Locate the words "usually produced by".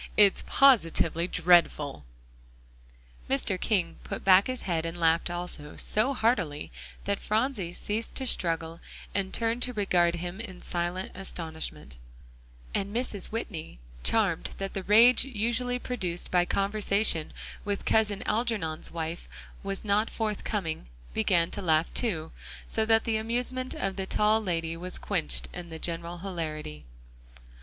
15.23-16.45